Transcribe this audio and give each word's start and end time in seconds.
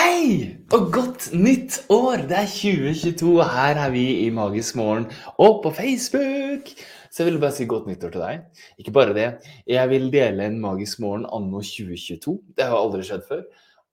Hei 0.00 0.56
og 0.72 0.86
godt 0.94 1.26
nytt 1.36 1.74
år! 1.92 2.22
Det 2.30 2.36
er 2.38 2.46
2022, 2.48 3.32
og 3.34 3.48
her 3.52 3.76
er 3.82 3.90
vi 3.92 4.04
i 4.22 4.28
Magisk 4.32 4.78
morgen 4.78 5.02
og 5.34 5.58
på 5.64 5.72
Facebook. 5.76 6.70
Så 7.12 7.20
jeg 7.20 7.26
vil 7.28 7.40
bare 7.42 7.52
si 7.52 7.66
godt 7.68 7.90
nyttår 7.90 8.14
til 8.14 8.22
deg. 8.24 8.62
Ikke 8.80 8.94
bare 8.96 9.12
det, 9.16 9.26
jeg 9.68 9.90
vil 9.90 10.06
dele 10.14 10.46
en 10.48 10.56
Magisk 10.62 11.02
morgen 11.04 11.26
anno 11.28 11.60
2022. 11.60 12.32
Det 12.56 12.68
har 12.70 12.78
aldri 12.78 13.02
skjedd 13.04 13.26
før. 13.28 13.42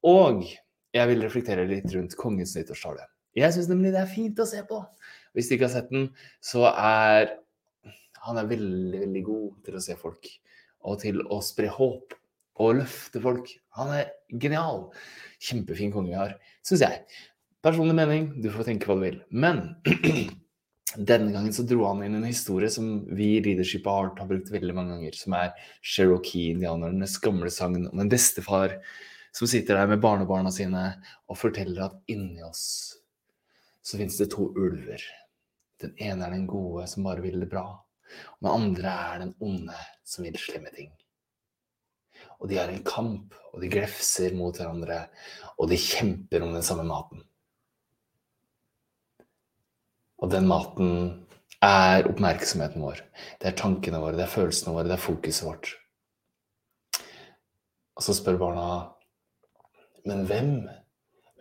Og 0.07 0.45
jeg 0.95 1.11
vil 1.11 1.25
reflektere 1.25 1.67
litt 1.67 1.89
rundt 1.91 2.15
kongens 2.21 2.55
nyttårstale. 2.55 3.03
Jeg 3.35 3.57
syns 3.57 3.67
nemlig 3.73 3.91
det 3.97 4.05
er 4.05 4.13
fint 4.13 4.39
å 4.39 4.47
se 4.47 4.63
på. 4.69 4.79
Hvis 5.35 5.51
du 5.51 5.57
ikke 5.57 5.67
har 5.67 5.75
sett 5.75 5.91
den, 5.91 6.07
så 6.39 6.69
er 6.71 7.33
han 8.29 8.39
er 8.39 8.47
veldig, 8.53 9.03
veldig 9.03 9.25
god 9.27 9.51
til 9.67 9.75
å 9.75 9.83
se 9.89 9.99
folk. 9.99 10.31
Og 10.87 11.03
til 11.03 11.19
å 11.27 11.41
spre 11.43 11.67
håp 11.81 12.15
og 12.57 12.79
løfte 12.79 13.21
folk. 13.23 13.51
Han 13.77 13.93
er 13.95 14.11
genial. 14.41 14.87
Kjempefin 15.43 15.93
konge 15.93 16.11
vi 16.11 16.19
har, 16.19 16.35
syns 16.65 16.83
jeg. 16.85 17.01
Personlig 17.65 17.95
mening, 17.97 18.29
du 18.41 18.49
får 18.53 18.69
tenke 18.69 18.89
hva 18.89 18.97
du 18.97 19.05
vil. 19.05 19.21
Men 19.29 19.63
denne 21.11 21.33
gangen 21.33 21.53
så 21.53 21.65
dro 21.67 21.83
han 21.87 22.03
inn 22.05 22.19
en 22.19 22.29
historie 22.29 22.69
som 22.73 23.03
vi 23.17 23.35
i 23.37 23.43
Leadership 23.45 23.87
Art 23.91 24.21
har 24.21 24.29
brukt 24.29 24.51
veldig 24.53 24.75
mange 24.77 24.95
ganger, 24.95 25.17
som 25.17 25.35
er 25.37 25.53
Cherokee-indianernes 25.81 27.17
gamle 27.23 27.51
sagn 27.53 27.89
om 27.91 28.03
en 28.03 28.11
bestefar 28.13 28.79
som 29.37 29.49
sitter 29.49 29.77
der 29.77 29.89
med 29.91 30.01
barnebarna 30.01 30.49
sine 30.53 30.85
og 31.29 31.37
forteller 31.37 31.89
at 31.89 31.99
inni 32.09 32.41
oss 32.45 32.63
så 33.87 33.99
finnes 33.99 34.17
det 34.19 34.31
to 34.33 34.49
ulver. 34.57 35.03
Den 35.79 35.93
ene 36.01 36.25
er 36.25 36.33
den 36.33 36.47
gode 36.49 36.87
som 36.91 37.05
bare 37.07 37.23
vil 37.23 37.39
det 37.39 37.47
bra, 37.51 37.63
og 37.71 38.41
den 38.41 38.49
andre 38.51 38.95
er 39.11 39.21
den 39.21 39.35
onde 39.43 39.77
som 40.03 40.25
vil 40.27 40.35
slemme 40.41 40.73
ting. 40.75 40.89
Og 42.37 42.49
de 42.51 42.59
har 42.59 42.69
en 42.69 42.83
kamp, 42.85 43.33
og 43.53 43.61
de 43.63 43.69
glefser 43.71 44.35
mot 44.37 44.55
hverandre, 44.55 45.07
og 45.57 45.71
de 45.71 45.79
kjemper 45.81 46.45
om 46.45 46.53
den 46.53 46.65
samme 46.65 46.85
maten. 46.87 47.23
Og 50.21 50.31
den 50.33 50.47
maten 50.49 50.91
er 51.63 52.05
oppmerksomheten 52.09 52.83
vår. 52.85 53.01
Det 53.41 53.49
er 53.49 53.57
tankene 53.57 54.01
våre, 54.01 54.17
det 54.17 54.25
er 54.27 54.33
følelsene 54.33 54.73
våre, 54.75 54.87
det 54.89 54.97
er 54.97 55.03
fokuset 55.03 55.47
vårt. 55.47 55.73
Og 57.97 58.05
så 58.05 58.13
spør 58.13 58.37
barna 58.41 58.65
Men 60.07 60.23
hvem? 60.29 60.51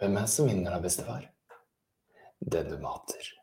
Hvem 0.01 0.17
er 0.17 0.25
det 0.25 0.31
som 0.33 0.48
vinner 0.48 0.73
da, 0.75 0.81
bestefar? 0.83 1.29
Den 2.41 2.73
du 2.73 2.81
mater. 2.83 3.36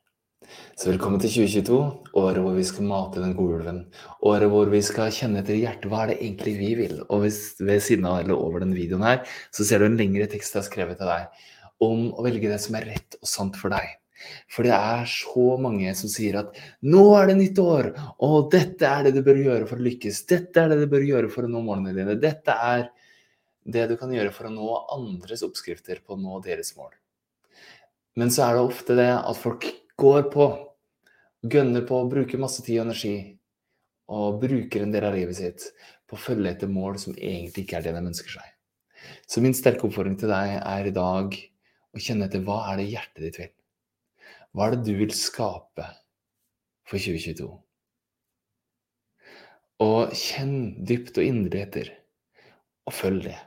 Så 0.76 0.90
velkommen 0.90 1.22
til 1.22 1.32
2022, 1.32 1.80
året 2.20 2.44
hvor 2.44 2.56
vi 2.58 2.66
skal 2.68 2.88
mate 2.90 3.22
den 3.22 3.36
gode 3.38 3.60
ulven. 3.60 3.80
Året 4.26 4.52
hvor 4.52 4.70
vi 4.72 4.82
skal 4.86 5.14
kjenne 5.14 5.42
etter 5.44 5.60
hjertet 5.60 5.90
hva 5.92 6.04
er 6.04 6.14
det 6.14 6.20
egentlig 6.20 6.54
vi 6.60 6.70
vil. 6.80 6.96
Og 7.08 7.24
hvis, 7.24 7.42
ved 7.62 7.84
siden 7.86 8.08
av 8.10 8.22
eller 8.22 8.38
over 8.38 8.64
den 8.64 8.74
videoen 8.76 9.06
her, 9.06 9.22
så 9.54 9.66
ser 9.68 9.84
du 9.84 9.88
en 9.90 10.00
lengre 10.00 10.28
tekst 10.32 10.56
jeg 10.56 10.64
har 10.64 10.70
skrevet 10.70 11.02
til 11.02 11.12
deg 11.12 11.50
om 11.84 12.08
å 12.16 12.24
velge 12.24 12.52
det 12.52 12.62
som 12.64 12.78
er 12.80 12.88
rett 12.94 13.18
og 13.20 13.30
sant 13.30 13.60
for 13.60 13.74
deg. 13.74 14.00
For 14.52 14.64
det 14.64 14.74
er 14.76 15.06
så 15.10 15.46
mange 15.60 15.92
som 16.00 16.12
sier 16.12 16.38
at 16.40 16.58
nå 16.88 17.04
er 17.18 17.30
det 17.30 17.38
nytt 17.40 17.60
år, 17.60 17.90
og 18.24 18.50
dette 18.54 18.88
er 18.88 19.08
det 19.08 19.18
du 19.18 19.22
bør 19.26 19.42
gjøre 19.42 19.68
for 19.68 19.82
å 19.82 19.88
lykkes. 19.88 20.24
Dette 20.30 20.64
er 20.64 20.72
det 20.72 20.80
du 20.84 20.88
bør 20.92 21.06
gjøre 21.08 21.32
for 21.34 21.46
å 21.46 21.52
nå 21.52 21.64
målene 21.66 21.96
dine. 21.98 22.18
Dette 22.22 22.56
er 22.56 22.88
det 23.64 23.88
du 23.92 23.96
kan 24.00 24.12
gjøre 24.14 24.34
for 24.36 24.48
å 24.48 24.54
nå 24.54 24.70
andres 24.96 25.44
oppskrifter 25.46 26.02
på 26.04 26.16
å 26.16 26.20
nå 26.20 26.40
deres 26.46 26.74
mål. 26.80 26.92
Men 28.20 28.32
så 28.32 28.46
er 28.46 28.58
det 28.58 28.68
ofte 28.68 28.98
det 28.98 29.10
at 29.16 29.40
folk 29.40 29.66
går 30.00 30.28
på, 30.34 30.48
gønner 31.44 31.86
på, 31.88 32.02
bruker 32.10 32.42
masse 32.42 32.64
tid 32.66 32.80
og 32.80 32.88
energi 32.88 33.16
og 34.14 34.40
bruker 34.42 34.84
en 34.84 34.94
del 34.94 35.08
av 35.08 35.16
livet 35.16 35.38
sitt 35.38 35.68
på 36.10 36.18
å 36.18 36.22
følge 36.22 36.52
etter 36.52 36.72
mål 36.72 37.00
som 37.02 37.16
egentlig 37.16 37.66
ikke 37.66 37.80
er 37.80 37.88
det 37.88 37.96
de 37.96 38.06
ønsker 38.12 38.36
seg. 38.36 38.48
Så 39.28 39.44
min 39.44 39.56
sterke 39.58 39.88
oppfordring 39.88 40.18
til 40.20 40.32
deg 40.32 40.58
er 40.60 40.88
i 40.88 40.96
dag 40.96 41.36
å 41.94 42.02
kjenne 42.02 42.28
etter 42.28 42.44
hva 42.46 42.60
er 42.72 42.80
det 42.80 42.90
hjertet 42.92 43.24
ditt 43.26 43.40
vil? 43.42 43.54
Hva 44.54 44.68
er 44.68 44.76
det 44.76 44.86
du 44.86 44.94
vil 45.00 45.14
skape 45.18 45.88
for 46.90 47.00
2022? 47.00 47.50
Og 49.84 50.14
kjenn 50.16 50.58
dypt 50.86 51.18
og 51.18 51.26
inderlig 51.28 51.64
etter, 51.64 51.90
og 52.88 52.96
følg 52.96 53.26
det. 53.26 53.40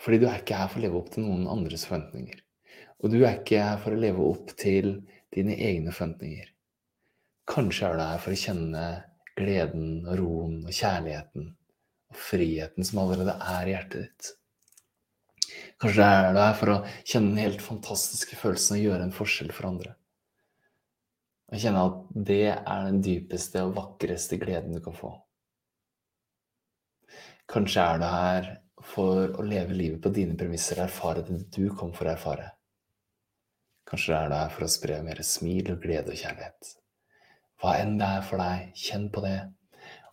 Fordi 0.00 0.20
du 0.22 0.26
er 0.28 0.40
ikke 0.40 0.60
her 0.60 0.70
for 0.70 0.80
å 0.80 0.84
leve 0.84 1.00
opp 1.00 1.10
til 1.12 1.26
noen 1.26 1.48
andres 1.50 1.86
forventninger. 1.88 2.38
Og 3.02 3.12
du 3.12 3.18
er 3.24 3.40
ikke 3.40 3.60
her 3.60 3.80
for 3.82 3.96
å 3.96 4.00
leve 4.00 4.22
opp 4.24 4.54
til 4.60 5.00
dine 5.34 5.56
egne 5.56 5.92
forventninger. 5.92 6.48
Kanskje 7.46 7.88
er 7.88 7.98
du 7.98 8.02
her 8.04 8.22
for 8.22 8.34
å 8.34 8.40
kjenne 8.40 8.86
gleden 9.36 10.06
og 10.06 10.18
roen 10.20 10.56
og 10.64 10.74
kjærligheten 10.74 11.52
og 12.10 12.18
friheten 12.18 12.86
som 12.86 13.02
allerede 13.02 13.36
er 13.36 13.68
i 13.68 13.74
hjertet 13.74 14.06
ditt. 14.06 14.32
Kanskje 15.82 16.08
er 16.08 16.32
du 16.32 16.40
her 16.40 16.56
for 16.58 16.72
å 16.72 16.80
kjenne 17.04 17.34
den 17.34 17.44
helt 17.44 17.62
fantastiske 17.62 18.38
følelsen 18.40 18.78
å 18.78 18.82
gjøre 18.82 19.06
en 19.06 19.14
forskjell 19.14 19.52
for 19.54 19.70
andre. 19.70 19.94
Og 21.52 21.62
kjenne 21.62 21.84
at 21.86 21.98
det 22.26 22.42
er 22.56 22.88
den 22.88 23.02
dypeste 23.04 23.62
og 23.66 23.76
vakreste 23.76 24.38
gleden 24.40 24.74
du 24.74 24.82
kan 24.82 24.96
få. 24.96 25.12
Kanskje 27.46 27.84
er 27.84 28.00
du 28.02 28.06
her 28.10 28.48
for 28.86 29.36
å 29.38 29.44
leve 29.46 29.76
livet 29.76 30.02
på 30.02 30.10
dine 30.14 30.34
premisser 30.38 30.80
og 30.80 30.88
erfare 30.88 31.22
det 31.26 31.44
du 31.54 31.68
kom 31.78 31.92
for 31.94 32.08
å 32.08 32.14
erfare. 32.16 32.55
Kanskje 33.86 34.12
det 34.12 34.18
er 34.18 34.32
der 34.32 34.48
for 34.50 34.66
å 34.66 34.70
spre 34.70 34.98
mer 35.06 35.20
smil 35.22 35.70
og 35.70 35.82
glede 35.84 36.10
og 36.10 36.18
kjærlighet. 36.18 36.72
Hva 37.62 37.76
enn 37.80 37.94
det 38.00 38.08
er 38.18 38.24
for 38.26 38.42
deg, 38.42 38.72
kjenn 38.74 39.06
på 39.14 39.22
det. 39.22 39.36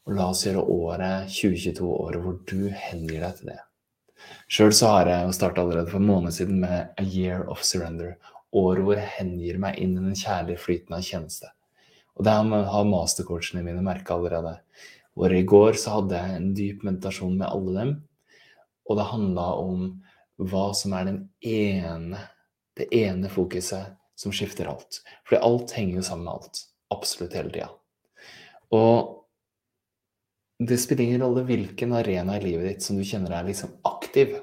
Og 0.06 0.18
la 0.18 0.28
oss 0.30 0.44
gjøre 0.46 0.62
året 0.70 1.32
2022 1.34 1.88
året 1.90 2.22
hvor 2.22 2.38
du 2.50 2.70
hengir 2.70 3.24
deg 3.24 3.40
til 3.40 3.50
det. 3.54 3.62
Sjøl 4.52 4.76
så 4.76 4.92
har 4.92 5.10
jeg 5.10 5.34
starta 5.36 5.64
allerede 5.64 5.90
for 5.90 6.00
en 6.00 6.12
måned 6.12 6.36
siden 6.36 6.60
med 6.62 6.94
A 7.00 7.04
Year 7.04 7.48
of 7.52 7.64
Surrender. 7.66 8.14
Året 8.54 8.86
hvor 8.86 9.00
jeg 9.00 9.10
hengir 9.18 9.58
meg 9.64 9.80
inn 9.82 9.98
i 9.98 10.06
den 10.06 10.20
kjærlige 10.20 10.62
flyten 10.62 10.96
av 10.96 11.04
tjeneste. 11.08 11.50
Og 12.14 12.28
det 12.28 12.36
har 12.36 12.86
mastercoachene 12.86 13.64
mine 13.66 13.82
merka 13.84 14.14
allerede. 14.16 14.60
Hvor 15.18 15.34
i 15.34 15.44
går 15.50 15.80
så 15.82 15.98
hadde 15.98 16.20
jeg 16.20 16.38
en 16.38 16.54
dyp 16.58 16.86
meditasjon 16.86 17.40
med 17.40 17.50
alle 17.50 17.74
dem. 17.80 17.96
Og 18.86 19.00
det 19.00 19.10
handla 19.10 19.48
om 19.64 19.90
hva 20.44 20.68
som 20.78 20.94
er 20.98 21.10
den 21.10 21.20
ene 21.42 22.22
det 22.80 22.90
ene 22.96 23.30
fokuset 23.32 23.94
som 24.20 24.34
skifter 24.34 24.70
alt. 24.72 25.02
Fordi 25.28 25.42
alt 25.46 25.74
henger 25.78 26.00
jo 26.00 26.06
sammen 26.08 26.28
med 26.28 26.34
alt. 26.38 26.64
Absolutt 26.94 27.36
hele 27.38 27.54
tida. 27.54 27.70
Og 28.74 29.20
det 30.64 30.80
spiller 30.82 31.08
ingen 31.08 31.24
rolle 31.26 31.44
hvilken 31.48 31.94
arena 31.98 32.38
i 32.38 32.44
livet 32.44 32.70
ditt 32.70 32.86
som 32.86 32.98
du 32.98 33.06
kjenner 33.06 33.34
er 33.36 33.48
liksom 33.48 33.74
aktiv, 33.90 34.36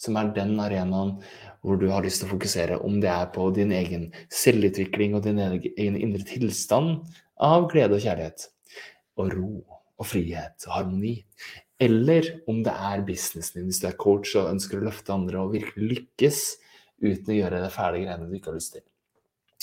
som 0.00 0.16
er 0.16 0.32
den 0.36 0.56
arenaen 0.60 1.18
hvor 1.60 1.76
du 1.76 1.90
har 1.92 2.04
lyst 2.04 2.22
til 2.22 2.30
å 2.30 2.34
fokusere, 2.34 2.78
om 2.80 3.00
det 3.02 3.10
er 3.12 3.28
på 3.34 3.50
din 3.56 3.72
egen 3.76 4.06
selvutvikling 4.32 5.16
og 5.16 5.26
din 5.26 5.40
egen 5.42 5.98
indre 6.00 6.24
tilstand 6.24 7.02
av 7.36 7.68
glede 7.72 7.98
og 7.98 8.04
kjærlighet, 8.04 8.46
og 9.20 9.34
ro 9.34 9.50
og 10.00 10.08
frihet 10.08 10.64
og 10.64 10.72
harmoni, 10.78 11.18
eller 11.80 12.26
om 12.48 12.62
det 12.64 12.72
er 12.72 13.04
businessen 13.04 13.60
din, 13.60 13.68
hvis 13.68 13.82
du 13.82 13.90
er 13.90 14.00
coach 14.00 14.32
og 14.40 14.48
ønsker 14.54 14.80
å 14.80 14.86
løfte 14.88 15.12
andre 15.12 15.44
og 15.44 15.52
virkelig 15.52 15.90
lykkes 15.92 16.40
uten 17.00 17.34
å 17.34 17.38
gjøre 17.38 17.62
det 17.64 17.72
fæle 17.74 18.02
greiene 18.02 18.28
du 18.28 18.36
ikke 18.36 18.52
har 18.52 18.58
lyst 18.58 18.76
til. 18.76 18.84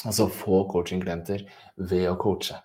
Altså 0.05 0.27
få 0.29 0.63
coaching-klienter 0.71 1.45
ved 1.89 2.07
å 2.11 2.17
coache. 2.21 2.59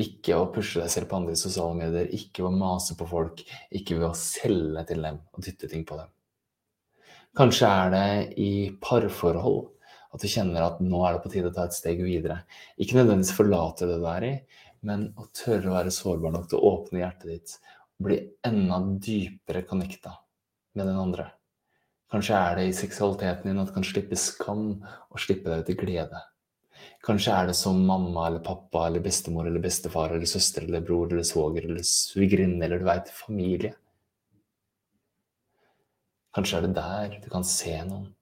Ikke 0.00 0.36
å 0.36 0.48
pushe 0.52 0.82
deg 0.82 0.90
selv 0.90 1.08
på 1.10 1.20
andre 1.20 1.36
sosiale 1.38 1.76
medier, 1.78 2.08
ikke 2.10 2.44
å 2.44 2.50
mase 2.52 2.96
på 2.98 3.06
folk, 3.08 3.44
ikke 3.70 4.00
ved 4.00 4.08
å 4.08 4.18
selge 4.18 4.82
til 4.90 5.06
dem 5.06 5.20
og 5.32 5.46
dytte 5.46 5.70
ting 5.70 5.86
på 5.86 6.00
dem. 6.00 6.10
Kanskje 7.34 7.70
er 7.70 7.94
det 7.94 8.08
i 8.42 8.50
parforhold 8.82 9.70
at 10.14 10.22
du 10.22 10.30
kjenner 10.30 10.62
at 10.62 10.82
nå 10.82 11.00
er 11.06 11.16
det 11.16 11.22
på 11.24 11.30
tide 11.32 11.50
å 11.50 11.54
ta 11.54 11.64
et 11.66 11.74
steg 11.74 12.02
videre. 12.06 12.42
Ikke 12.78 12.98
nødvendigvis 12.98 13.34
forlate 13.34 13.88
det 13.90 13.96
du 14.02 14.06
er 14.10 14.26
i, 14.28 14.34
men 14.86 15.08
å 15.18 15.26
tørre 15.34 15.70
å 15.70 15.78
være 15.78 15.94
sårbar 15.94 16.34
nok 16.34 16.50
til 16.50 16.60
å 16.60 16.74
åpne 16.74 17.00
hjertet 17.00 17.30
ditt 17.30 17.56
og 17.94 18.08
bli 18.08 18.18
enda 18.46 18.78
dypere 19.02 19.64
connecta 19.66 20.12
med 20.74 20.90
den 20.90 21.00
andre. 21.00 21.30
Kanskje 22.12 22.36
er 22.36 22.58
det 22.58 22.68
i 22.68 22.76
seksualiteten 22.76 23.50
din 23.50 23.60
at 23.62 23.70
du 23.70 23.74
kan 23.74 23.86
slippe 23.86 24.18
skam 24.20 24.66
og 24.84 25.22
slippe 25.22 25.50
deg 25.50 25.64
til 25.68 25.78
glede. 25.80 26.20
Kanskje 27.04 27.36
er 27.36 27.48
det 27.48 27.56
som 27.58 27.80
mamma 27.86 28.26
eller 28.28 28.44
pappa 28.44 28.86
eller 28.88 29.02
bestemor 29.04 29.48
eller 29.48 29.62
bestefar 29.62 30.14
eller 30.14 30.28
søster 30.28 30.64
eller 30.64 30.84
bror 30.84 31.10
eller 31.10 31.26
svoger 31.26 31.66
eller 31.68 31.84
svigerinne 31.84 32.64
eller 32.64 32.80
du 32.80 32.88
veit 32.88 33.10
familie. 33.12 33.74
Kanskje 36.34 36.58
er 36.58 36.66
det 36.66 36.76
der 36.76 37.18
du 37.22 37.30
kan 37.30 37.44
se 37.46 37.76
noen 37.86 38.12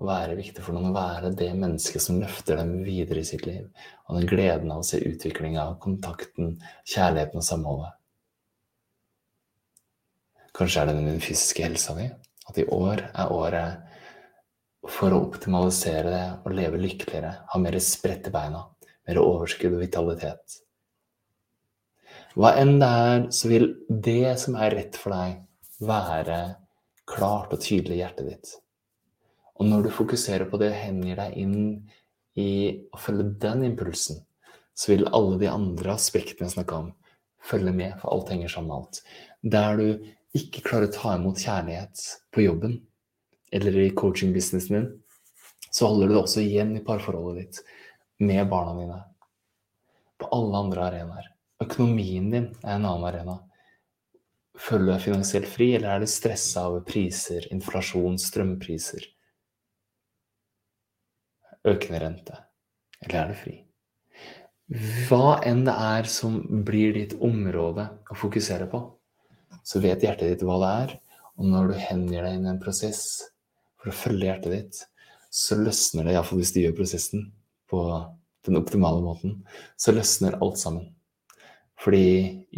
og 0.00 0.08
være 0.08 0.36
viktig 0.38 0.62
for 0.64 0.74
noen 0.74 0.90
å 0.90 0.96
være 0.96 1.30
det 1.38 1.50
mennesket 1.54 2.02
som 2.02 2.18
løfter 2.18 2.58
dem 2.58 2.72
videre 2.82 3.22
i 3.22 3.26
sitt 3.28 3.44
liv, 3.46 3.68
og 4.08 4.18
den 4.18 4.30
gleden 4.30 4.72
av 4.74 4.80
å 4.82 4.86
se 4.86 4.98
utviklinga, 4.98 5.66
kontakten, 5.84 6.56
kjærligheten 6.88 7.38
og 7.38 7.46
samholdet. 7.46 7.98
Kanskje 10.56 10.82
er 10.82 10.90
det 10.90 10.96
den 10.98 11.22
fysiske 11.22 11.64
helsa 11.64 11.94
di, 12.00 12.08
at 12.48 12.58
i 12.58 12.66
år 12.66 13.04
er 13.12 13.32
året 13.32 13.98
for 14.90 15.14
å 15.14 15.22
optimalisere 15.28 16.10
det 16.10 16.24
og 16.42 16.56
leve 16.56 16.80
lykkeligere, 16.82 17.32
ha 17.52 17.60
mer 17.62 17.78
spredt 17.82 18.28
i 18.28 18.34
beina, 18.34 18.64
mer 19.06 19.20
overskudd 19.22 19.76
og 19.76 19.84
vitalitet. 19.84 20.58
Hva 22.34 22.54
enn 22.58 22.78
det 22.80 22.88
er, 22.88 23.24
så 23.34 23.50
vil 23.50 23.68
det 23.88 24.34
som 24.40 24.56
er 24.56 24.74
rett 24.74 24.98
for 24.98 25.14
deg, 25.14 25.38
være 25.82 26.38
klart 27.08 27.52
og 27.54 27.62
tydelig 27.62 27.98
i 27.98 28.02
hjertet 28.02 28.28
ditt. 28.30 28.52
Og 29.60 29.68
når 29.68 29.86
du 29.86 29.94
fokuserer 29.94 30.48
på 30.50 30.58
det 30.60 30.72
og 30.72 30.80
hengir 30.80 31.18
deg 31.18 31.36
inn 31.38 31.56
i 32.38 32.52
å 32.94 33.00
følge 33.00 33.34
den 33.42 33.66
impulsen, 33.68 34.22
så 34.74 34.94
vil 34.94 35.10
alle 35.12 35.36
de 35.42 35.50
andre 35.52 35.94
aspektene 35.94 36.48
jeg 36.48 36.56
snakka 36.56 36.78
om, 36.78 36.90
følge 37.42 37.74
med, 37.76 37.94
for 38.00 38.14
alt 38.14 38.32
henger 38.32 38.50
sammen 38.50 38.70
med 38.70 38.78
alt. 38.78 39.02
Der 39.42 39.78
du 39.78 39.88
ikke 40.36 40.64
klarer 40.64 40.88
å 40.88 40.94
ta 40.94 41.14
imot 41.18 41.40
kjærlighet 41.42 42.02
på 42.32 42.46
jobben 42.46 42.78
eller 43.52 43.76
i 43.82 43.90
coaching-businessen 43.92 44.76
din, 44.78 44.90
så 45.70 45.88
holder 45.88 46.08
du 46.08 46.14
det 46.14 46.20
også 46.22 46.40
igjen 46.40 46.74
i 46.76 46.84
parforholdet 46.84 47.42
ditt, 47.42 47.62
med 48.22 48.48
barna 48.48 48.74
dine, 48.78 48.98
på 50.20 50.28
alle 50.36 50.60
andre 50.64 50.84
arenaer. 50.86 51.26
Økonomien 51.62 52.30
din 52.32 52.46
er 52.62 52.76
en 52.76 52.86
annen 52.86 53.08
arena. 53.08 53.34
Føler 54.58 54.86
du 54.86 54.92
deg 54.92 55.04
finansielt 55.04 55.48
fri, 55.48 55.72
eller 55.76 55.94
er 55.94 56.04
du 56.04 56.08
stressa 56.10 56.66
over 56.70 56.84
priser, 56.86 57.48
inflasjon, 57.54 58.16
strømpriser? 58.20 59.04
Økende 61.68 62.00
rente? 62.02 62.40
Eller 63.02 63.18
er 63.22 63.32
du 63.32 63.38
fri? 63.38 63.54
Hva 65.08 65.38
enn 65.44 65.64
det 65.66 65.74
er 65.76 66.08
som 66.08 66.38
blir 66.64 66.94
ditt 66.96 67.16
område 67.20 67.88
å 68.08 68.16
fokusere 68.16 68.68
på, 68.72 68.80
så 69.62 69.82
vet 69.82 70.04
hjertet 70.04 70.34
ditt 70.34 70.46
hva 70.46 70.58
det 70.62 70.72
er. 70.84 70.96
Og 71.40 71.48
når 71.48 71.72
du 71.72 71.78
hengir 71.80 72.26
deg 72.26 72.36
inn 72.36 72.48
i 72.48 72.52
en 72.52 72.62
prosess 72.62 73.04
for 73.80 73.90
å 73.90 73.96
følge 73.96 74.28
hjertet 74.28 74.56
ditt, 74.56 74.80
så 75.32 75.56
løsner 75.56 76.06
det, 76.06 76.16
iallfall 76.16 76.42
hvis 76.42 76.52
du 76.54 76.60
gjør 76.60 76.76
prosessen 76.76 77.30
på 77.72 77.82
den 78.46 78.58
optimale 78.58 79.00
måten, 79.04 79.38
så 79.80 79.94
løsner 79.96 80.36
alt 80.42 80.60
sammen. 80.60 80.90
Fordi 81.82 82.04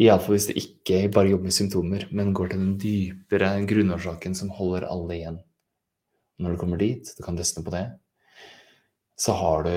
iallfall 0.05 0.35
hvis 0.35 0.49
du 0.49 0.57
ikke 0.59 1.05
bare 1.13 1.31
jobber 1.31 1.49
med 1.49 1.55
symptomer, 1.55 2.07
men 2.11 2.33
går 2.35 2.51
til 2.51 2.61
den 2.61 2.75
dypere 2.81 3.53
grunnårsaken 3.69 4.35
som 4.37 4.51
holder 4.53 4.89
alle 4.91 5.15
igjen. 5.17 5.39
Når 6.41 6.53
du 6.53 6.59
kommer 6.61 6.81
dit, 6.81 7.13
du 7.15 7.23
kan 7.23 7.37
løsne 7.39 7.63
på 7.63 7.73
det, 7.73 7.85
så 9.15 9.33
har 9.39 9.63
du 9.63 9.71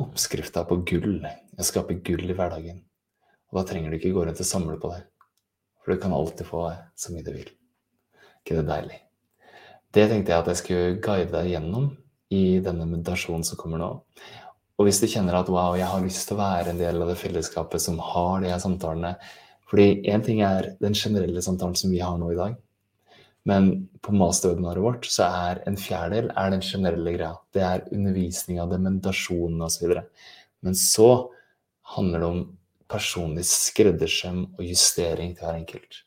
oppskrifta 0.00 0.64
på 0.64 0.80
gull. 0.88 1.20
Å 1.60 1.66
skape 1.66 1.98
gull 2.06 2.24
i 2.24 2.36
hverdagen. 2.36 2.80
Og 3.50 3.60
da 3.60 3.66
trenger 3.68 3.92
du 3.92 3.98
ikke 3.98 4.14
gå 4.16 4.24
rundt 4.24 4.40
og 4.40 4.48
samle 4.48 4.78
på 4.80 4.94
det. 4.94 5.02
For 5.80 5.94
du 5.94 6.02
kan 6.02 6.14
alltid 6.14 6.46
få 6.48 6.66
så 6.96 7.14
mye 7.14 7.24
du 7.24 7.32
vil. 7.32 7.48
ikke 8.40 8.60
det 8.60 8.68
deilig? 8.68 9.00
Det 9.90 10.06
tenkte 10.08 10.32
jeg 10.32 10.42
at 10.42 10.48
jeg 10.52 10.60
skulle 10.60 11.00
guide 11.02 11.32
deg 11.32 11.50
gjennom 11.50 11.90
i 12.30 12.60
denne 12.62 12.86
meditasjonen 12.86 13.44
som 13.46 13.58
kommer 13.58 13.80
nå. 13.82 13.90
Og 14.78 14.86
hvis 14.86 15.00
du 15.02 15.08
kjenner 15.10 15.36
at 15.36 15.50
wow, 15.52 15.74
jeg 15.76 15.88
har 15.90 16.02
lyst 16.04 16.28
til 16.28 16.38
å 16.38 16.40
være 16.40 16.72
en 16.72 16.80
del 16.80 17.02
av 17.02 17.10
det 17.10 17.18
fellesskapet 17.20 17.82
som 17.82 17.98
har 18.00 18.40
de 18.40 18.52
her 18.52 18.62
samtalene 18.62 19.16
Fordi 19.70 20.02
én 20.10 20.24
ting 20.24 20.40
er 20.42 20.72
den 20.80 20.96
generelle 20.98 21.42
samtalen 21.44 21.76
som 21.78 21.92
vi 21.92 22.00
har 22.02 22.16
nå 22.18 22.32
i 22.32 22.38
dag. 22.38 22.56
Men 23.46 23.68
på 24.02 24.12
masterwebinaret 24.18 24.82
vårt 24.82 25.06
så 25.06 25.28
er 25.28 25.60
en 25.68 25.78
fjerdedel 25.78 26.32
er 26.36 26.50
den 26.50 26.64
generelle 26.64 27.12
greia. 27.14 27.36
Det 27.54 27.62
er 27.62 27.84
undervisninga, 27.94 28.66
det 28.66 28.76
er 28.76 28.86
meditasjonen 28.88 29.62
osv. 29.62 29.94
Men 30.66 30.74
så 30.74 31.30
handler 31.94 32.18
det 32.18 32.30
om 32.30 32.42
personlig 32.90 33.46
skreddersøm 33.48 34.44
og 34.56 34.62
justering 34.66 35.36
til 35.36 35.46
hver 35.46 35.58
enkelt. 35.60 36.02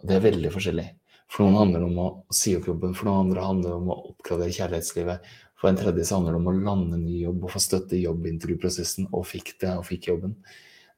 Og 0.00 0.08
det 0.08 0.16
er 0.16 0.26
veldig 0.26 0.52
forskjellig. 0.54 0.88
For 1.32 1.46
noen 1.46 1.60
handler 1.60 1.80
det 1.80 1.88
om 1.88 2.00
å 2.02 2.08
si 2.34 2.56
opp 2.58 2.66
jobben, 2.68 2.96
for 2.96 3.08
noen 3.08 3.28
andre 3.28 3.46
handler 3.46 3.70
det 3.70 3.78
om 3.78 3.92
å 3.92 4.00
oppgradere 4.10 4.56
kjærlighetslivet. 4.56 5.30
For 5.60 5.70
en 5.70 5.78
tredje 5.78 6.04
så 6.08 6.18
handler 6.18 6.34
det 6.34 6.40
om 6.42 6.50
å 6.50 6.58
lande 6.58 6.98
ny 7.00 7.22
jobb 7.22 7.46
og 7.46 7.54
få 7.54 7.62
støtte 7.62 7.96
i 7.96 8.02
jobbintervjuprosessen, 8.02 9.08
og 9.14 9.24
fikk 9.30 9.54
det, 9.62 9.70
og 9.78 9.86
fikk 9.88 10.10
jobben. 10.10 10.34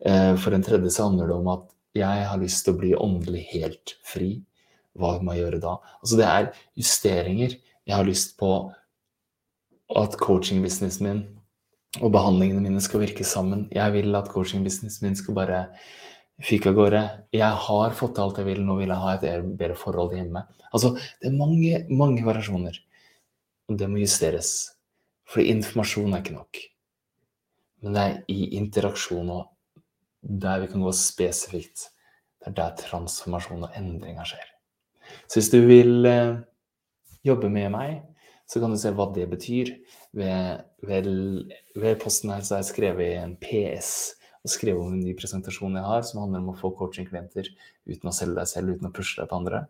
Eh, 0.01 0.33
for 0.41 0.57
en 0.57 0.65
tredje 0.65 0.91
så 0.95 1.07
handler 1.11 1.31
det 1.31 1.37
om 1.37 1.53
at 1.53 1.69
jeg 1.95 2.25
har 2.31 2.41
lyst 2.41 2.65
til 2.67 2.75
å 2.75 2.81
bli 2.81 2.91
åndelig 2.99 3.45
helt 3.53 3.95
fri. 4.03 4.31
Hva 4.99 5.19
må 5.23 5.35
jeg 5.35 5.45
gjøre 5.45 5.63
da? 5.63 5.77
Altså 6.01 6.19
det 6.19 6.27
er 6.31 6.51
justeringer. 6.81 7.55
Jeg 7.85 7.95
har 7.95 8.09
lyst 8.09 8.35
på 8.41 8.51
at 9.95 10.19
coaching-businessen 10.19 11.07
min 11.07 11.23
og 12.01 12.11
behandlingene 12.15 12.63
mine 12.65 12.83
skal 12.83 13.05
virke 13.05 13.27
sammen. 13.27 13.69
Jeg 13.75 13.95
vil 13.95 14.15
at 14.19 14.31
coaching-businessen 14.33 15.07
min 15.07 15.19
skal 15.19 15.37
bare 15.37 15.61
fyke 16.43 16.73
av 16.73 16.79
gårde. 16.79 17.03
Jeg 17.35 17.65
har 17.67 17.97
fått 17.97 18.17
til 18.17 18.25
alt 18.25 18.41
jeg 18.41 18.49
vil, 18.49 18.63
nå 18.67 18.79
vil 18.81 18.91
jeg 18.91 19.03
ha 19.05 19.15
et 19.15 19.51
bedre 19.55 19.79
forhold 19.79 20.17
hjemme. 20.17 20.45
Altså, 20.75 20.95
det 21.23 21.31
er 21.31 21.39
mange, 21.39 21.85
mange 21.91 22.25
variasjoner. 22.27 22.81
Og 23.71 23.79
det 23.81 23.89
må 23.91 24.03
justeres. 24.03 24.55
For 25.31 25.45
informasjon 25.45 26.13
er 26.13 26.25
ikke 26.25 26.37
nok. 26.37 26.63
Men 27.85 27.97
det 27.97 28.03
er 28.05 28.17
i 28.33 28.49
interaksjon 28.59 29.31
og 29.31 29.51
der 30.25 30.63
vi 30.63 30.71
kan 30.73 30.83
gå 30.85 30.93
spesifikt. 30.97 31.91
Det 32.41 32.51
er 32.51 32.57
der 32.59 32.77
transformasjon 32.81 33.67
og 33.69 33.77
endringer 33.77 34.27
skjer. 34.29 34.51
Så 35.29 35.39
hvis 35.39 35.51
du 35.53 35.61
vil 35.69 36.09
eh, 36.09 36.41
jobbe 37.25 37.51
med 37.53 37.71
meg, 37.73 38.01
så 38.49 38.61
kan 38.61 38.73
du 38.73 38.81
se 38.81 38.93
hva 38.93 39.11
det 39.15 39.29
betyr. 39.31 39.75
Ved, 40.15 40.61
ved, 40.87 41.09
ved 41.75 41.97
posten 42.03 42.31
her 42.31 42.45
så 42.45 42.57
har 42.57 42.63
jeg 42.63 42.71
skrevet 42.71 43.17
en 43.19 43.35
PS 43.43 44.15
og 44.45 44.53
skrevet 44.53 44.83
om 44.83 44.93
en 44.93 45.01
ny 45.01 45.15
presentasjon 45.17 45.79
jeg 45.79 45.89
har, 45.89 46.03
som 46.05 46.21
handler 46.21 46.43
om 46.43 46.53
å 46.53 46.59
få 46.59 46.71
coaching-klienter 46.77 47.49
uten 47.89 48.11
å 48.11 48.13
selge 48.15 48.37
deg 48.37 48.51
selv, 48.51 48.75
uten 48.77 48.91
å 48.91 48.93
pushe 48.95 49.17
deg 49.17 49.31
på 49.31 49.39
andre. 49.41 49.63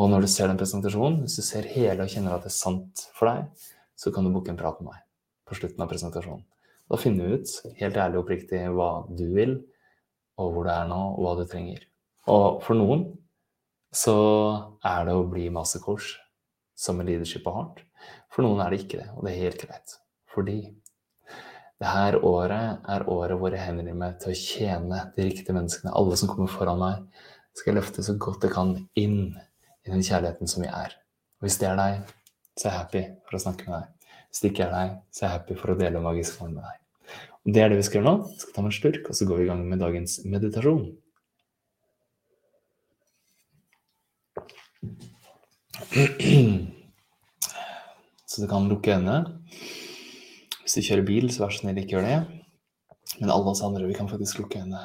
Og 0.00 0.08
når 0.08 0.24
du 0.24 0.30
ser 0.32 0.48
den 0.48 0.58
presentasjonen, 0.60 1.20
hvis 1.26 1.36
du 1.36 1.44
ser 1.44 1.68
hele 1.68 2.06
og 2.06 2.12
kjenner 2.12 2.32
at 2.32 2.46
det 2.46 2.48
er 2.48 2.56
sant 2.56 3.04
for 3.18 3.28
deg, 3.28 3.68
så 4.00 4.12
kan 4.14 4.24
du 4.24 4.32
booke 4.32 4.48
en 4.52 4.58
prat 4.58 4.80
med 4.80 4.94
meg 4.94 5.04
på 5.50 5.58
slutten 5.58 5.84
av 5.84 5.90
presentasjonen. 5.90 6.46
Da 6.90 6.98
finner 6.98 7.28
vi 7.28 7.38
ut, 7.38 7.52
helt 7.78 7.98
ærlig 8.00 8.18
og 8.18 8.24
oppriktig, 8.24 8.62
hva 8.72 8.90
du 9.12 9.26
vil, 9.36 9.58
og 10.40 10.54
hvor 10.54 10.66
du 10.66 10.72
er 10.72 10.88
nå, 10.88 11.00
og 11.12 11.26
hva 11.26 11.36
du 11.38 11.44
trenger. 11.50 11.84
Og 12.32 12.62
for 12.64 12.78
noen 12.78 13.04
så 13.94 14.16
er 14.86 15.06
det 15.06 15.14
å 15.18 15.28
bli 15.28 15.50
mastercoach 15.52 16.14
som 16.78 17.02
en 17.02 17.10
leadership 17.10 17.46
og 17.50 17.58
hardt. 17.58 17.84
For 18.30 18.46
noen 18.46 18.62
er 18.62 18.72
det 18.72 18.84
ikke 18.84 19.00
det, 19.00 19.08
og 19.16 19.26
det 19.26 19.32
er 19.32 19.44
helt 19.44 19.64
greit. 19.66 19.96
Fordi 20.30 20.58
det 21.80 21.88
her 21.88 22.18
året 22.28 22.84
er 22.92 23.06
året 23.08 23.38
hvor 23.40 23.54
jeg 23.54 23.64
henvender 23.64 23.96
meg 23.96 24.18
til 24.20 24.32
å 24.32 24.36
tjene 24.38 24.98
de 25.16 25.24
riktige 25.26 25.56
menneskene. 25.56 25.94
Alle 25.96 26.18
som 26.20 26.28
kommer 26.30 26.50
foran 26.52 26.80
meg, 26.82 27.06
skal 27.56 27.72
jeg 27.72 27.78
løfte 27.80 28.04
så 28.04 28.14
godt 28.20 28.44
jeg 28.46 28.52
kan 28.54 28.74
inn 29.00 29.20
i 29.86 29.88
den 29.88 30.04
kjærligheten 30.04 30.50
som 30.50 30.62
vi 30.64 30.68
er. 30.68 30.92
Og 31.40 31.48
hvis 31.48 31.58
det 31.62 31.70
er 31.70 31.80
deg, 31.80 31.92
så 32.52 32.68
er 32.68 32.70
jeg 32.72 32.78
happy 32.78 33.02
for 33.24 33.38
å 33.38 33.42
snakke 33.46 33.64
med 33.66 33.74
deg. 33.78 34.12
Hvis 34.30 34.42
det 34.42 34.50
ikke 34.52 34.66
er 34.66 34.74
deg, 34.76 34.88
så 35.10 35.18
er 35.22 35.26
jeg 35.26 35.36
happy 35.38 35.54
for 35.58 35.72
å 35.72 35.78
dele 35.80 36.04
magisk 36.04 36.36
form 36.38 36.52
med 36.58 36.64
deg. 36.68 36.76
Og 37.40 37.54
det 37.56 37.62
er 37.62 37.68
det 37.72 37.78
vi 37.80 37.86
skal 37.88 37.98
gjøre 38.00 38.10
nå. 38.10 38.16
Vi 38.28 38.40
skal 38.42 38.52
ta 38.54 38.60
med 38.66 38.70
en 38.70 38.76
slurk, 38.76 39.04
og 39.08 39.14
så 39.16 39.28
går 39.30 39.40
vi 39.40 39.46
i 39.46 39.50
gang 39.50 39.62
med 39.70 39.80
dagens 39.80 40.12
meditasjon. 40.28 40.84
Så 48.30 48.44
du 48.44 48.46
kan 48.50 48.68
lukke 48.70 48.94
øynene. 48.94 49.40
Hvis 50.62 50.76
du 50.76 50.84
kjører 50.86 51.06
bil, 51.08 51.30
så 51.34 51.42
vær 51.42 51.54
så 51.54 51.64
snill, 51.64 51.80
ikke 51.82 51.96
gjør 51.96 52.06
det. 52.06 52.18
Men 53.18 53.32
alle 53.34 53.50
oss 53.50 53.62
andre, 53.66 53.88
vi 53.90 53.96
kan 53.98 54.10
faktisk 54.10 54.38
lukke 54.38 54.60
øynene. 54.62 54.84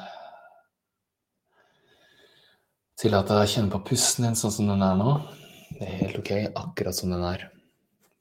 Tillat 2.98 3.28
deg 3.30 3.44
å 3.44 3.48
kjenne 3.52 3.70
på 3.70 3.84
pusten 3.86 4.26
din 4.26 4.38
sånn 4.40 4.54
som 4.54 4.70
den 4.72 4.82
er 4.82 4.98
nå. 4.98 5.14
Det 5.76 5.84
er 5.84 5.98
helt 6.00 6.18
ok, 6.18 6.32
akkurat 6.58 6.96
som 6.96 7.12
den 7.14 7.22
er. 7.28 7.46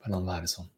Bare 0.04 0.14
la 0.14 0.20
den 0.20 0.30
være 0.30 0.52
sånn. 0.52 0.70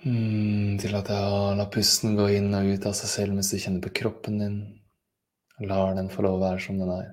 Mm, 0.00 0.78
Tillat 0.80 1.10
deg 1.10 1.32
å 1.36 1.40
la 1.58 1.66
pusten 1.68 2.14
gå 2.16 2.30
inn 2.38 2.54
og 2.56 2.70
ut 2.70 2.86
av 2.88 2.94
seg 2.96 3.10
selv 3.12 3.36
mens 3.36 3.50
du 3.52 3.58
kjenner 3.60 3.84
på 3.84 3.92
kroppen 4.00 4.40
din. 4.40 4.60
Lar 5.60 5.94
den 5.96 6.08
få 6.08 6.24
lov 6.24 6.38
å 6.38 6.44
være 6.44 6.62
som 6.64 6.78
den 6.80 6.92
er. 6.94 7.08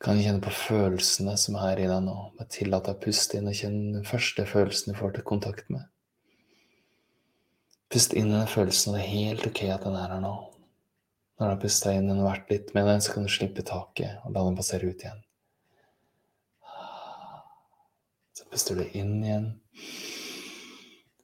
Kan 0.00 0.20
kjenne 0.22 0.40
på 0.40 0.52
følelsene 0.56 1.34
som 1.36 1.58
er 1.60 1.82
i 1.82 1.88
deg 1.88 2.04
nå. 2.06 2.14
Bare 2.38 2.48
tillat 2.52 2.86
deg 2.88 2.96
å 2.96 3.02
puste 3.02 3.36
inn 3.36 3.50
og 3.50 3.56
kjenne 3.58 3.98
den 3.98 4.06
første 4.08 4.46
følelsen 4.48 4.94
du 4.94 4.98
får 5.00 5.18
til 5.18 5.26
kontakt 5.28 5.68
med. 5.72 5.84
Pust 7.90 8.14
inn 8.16 8.30
den 8.32 8.46
følelsen, 8.48 8.94
og 8.94 8.96
det 8.96 9.04
er 9.04 9.12
helt 9.12 9.46
ok 9.50 9.64
at 9.74 9.84
den 9.84 9.98
er 9.98 10.14
her 10.14 10.22
nå. 10.22 10.32
Når 11.36 11.46
du 11.46 11.50
har 11.50 11.60
pusta 11.60 11.92
inn 11.96 12.08
den 12.08 12.22
vært 12.24 12.52
litt 12.52 12.72
med 12.76 12.88
den, 12.88 13.02
så 13.04 13.12
kan 13.16 13.26
du 13.26 13.32
slippe 13.32 13.66
taket 13.66 14.24
og 14.24 14.32
la 14.36 14.46
den 14.46 14.56
passere 14.56 14.88
ut 14.88 15.04
igjen. 15.04 15.20
Så 18.36 18.48
puster 18.52 18.80
du 18.80 18.84
inn 18.96 19.18
igjen. 19.20 19.50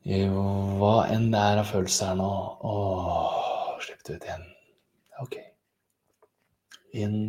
Jo, 0.06 0.44
hva 0.82 0.94
enn 1.10 1.30
det 1.32 1.40
er 1.40 1.64
av 1.64 1.72
følelser 1.72 2.12
her 2.12 2.20
nå, 2.20 2.30
åh, 2.60 3.76
slipp 3.82 4.04
det 4.04 4.18
ut 4.18 4.26
igjen. 4.28 4.48
Ok. 5.24 5.36
Inn. 6.96 7.20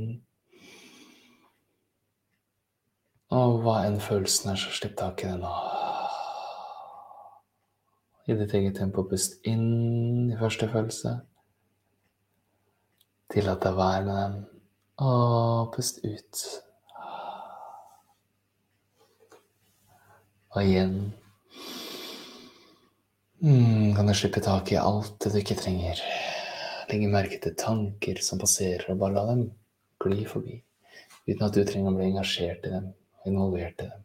Og 3.35 3.59
hva 3.65 3.81
enn 3.87 3.99
følelsen 3.99 4.53
er, 4.53 4.61
så 4.61 4.71
slipp 4.71 4.95
tak 4.99 5.25
i 5.25 5.31
den 5.31 5.43
nå 5.43 5.55
i 8.27 8.35
ditt 8.35 8.53
eget 8.53 8.75
tempo. 8.79 9.05
Pust 9.07 9.39
inn 9.47 10.31
i 10.31 10.37
første 10.39 10.67
følelse. 10.71 11.13
Tillat 13.31 13.63
deg 13.63 13.75
å 13.75 13.79
være 13.79 14.05
med 14.07 14.17
den. 14.17 14.39
Og 15.07 15.69
pust 15.75 16.01
ut. 16.03 16.43
Og 20.55 20.63
igjen 20.63 20.95
mm, 23.43 23.93
kan 23.95 24.07
du 24.07 24.15
slippe 24.17 24.41
tak 24.41 24.71
i 24.73 24.79
alt 24.81 25.19
det 25.23 25.35
du 25.35 25.39
ikke 25.41 25.59
trenger. 25.59 26.01
Legge 26.87 27.07
merke 27.11 27.39
til 27.43 27.55
tanker 27.59 28.19
som 28.23 28.39
passerer, 28.39 28.85
og 28.93 29.01
bare 29.01 29.17
la 29.17 29.25
dem 29.33 29.47
gli 30.03 30.23
forbi. 30.27 30.61
Uten 31.27 31.43
at 31.43 31.55
du 31.55 31.63
trenger 31.67 31.91
å 31.91 31.97
bli 31.97 32.11
engasjert 32.11 32.67
i 32.67 32.71
dem, 32.71 32.91
involvert 33.27 33.81
i 33.83 33.89
dem. 33.89 34.03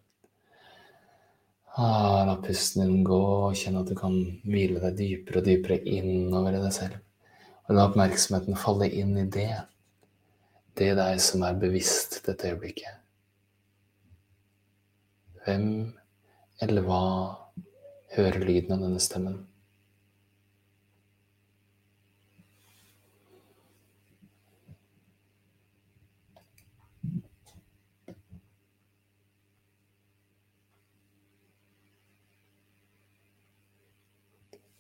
Ah, 1.78 2.24
la 2.28 2.34
pusten 2.42 2.82
din 2.82 3.04
gå, 3.06 3.20
og 3.46 3.54
kjenn 3.56 3.78
at 3.80 3.88
du 3.88 3.94
kan 3.96 4.16
hvile 4.44 4.82
deg 4.82 4.98
dypere 4.98 5.40
og 5.40 5.46
dypere 5.46 5.78
innover 5.88 6.58
i 6.58 6.64
deg 6.64 6.74
selv. 6.74 6.98
Og 7.68 7.76
la 7.76 7.86
oppmerksomheten 7.86 8.58
falle 8.60 8.90
inn 8.90 9.14
i 9.22 9.28
det. 9.38 9.54
Det 10.76 10.90
er 10.90 10.98
deg 10.98 11.22
som 11.22 11.46
er 11.46 11.56
bevisst 11.62 12.18
dette 12.26 12.50
øyeblikket. 12.50 12.98
Hvem 15.46 15.64
eller 16.62 16.84
hva 16.86 17.04
hører 18.16 18.44
lyden 18.44 18.76
av 18.76 18.84
denne 18.84 19.00
stemmen? 19.02 19.40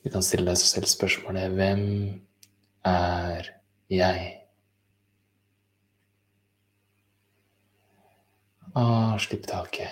Du 0.04 0.10
kan 0.10 0.22
stille 0.22 0.50
deg 0.50 0.58
selv 0.58 0.88
spørsmålet 0.90 1.52
Hvem 1.54 1.82
er 2.84 3.50
jeg? 3.90 4.38
Ah, 8.74 9.18
slipp 9.18 9.46
taket. 9.46 9.88